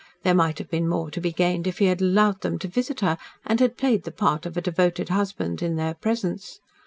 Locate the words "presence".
5.93-6.59